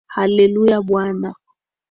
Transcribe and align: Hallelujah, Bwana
Hallelujah, 0.15 0.81
Bwana 0.83 1.31